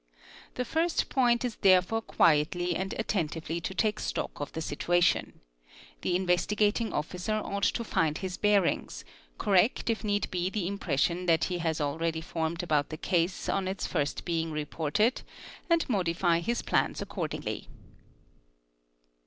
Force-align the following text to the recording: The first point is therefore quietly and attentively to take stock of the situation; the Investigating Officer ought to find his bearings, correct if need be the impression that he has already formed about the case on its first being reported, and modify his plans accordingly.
The 0.55 0.65
first 0.65 1.09
point 1.09 1.45
is 1.45 1.57
therefore 1.57 2.01
quietly 2.01 2.75
and 2.75 2.95
attentively 2.97 3.61
to 3.61 3.75
take 3.75 3.99
stock 3.99 4.31
of 4.39 4.51
the 4.53 4.59
situation; 4.59 5.41
the 6.01 6.15
Investigating 6.15 6.91
Officer 6.91 7.35
ought 7.35 7.61
to 7.65 7.83
find 7.83 8.17
his 8.17 8.35
bearings, 8.35 9.05
correct 9.37 9.91
if 9.91 10.03
need 10.03 10.31
be 10.31 10.49
the 10.49 10.65
impression 10.67 11.27
that 11.27 11.43
he 11.43 11.59
has 11.59 11.79
already 11.79 12.19
formed 12.21 12.63
about 12.63 12.89
the 12.89 12.97
case 12.97 13.47
on 13.47 13.67
its 13.67 13.85
first 13.85 14.25
being 14.25 14.51
reported, 14.51 15.21
and 15.69 15.87
modify 15.87 16.39
his 16.39 16.63
plans 16.63 16.99
accordingly. 17.03 17.69